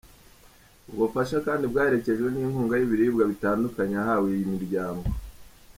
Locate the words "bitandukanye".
3.31-3.93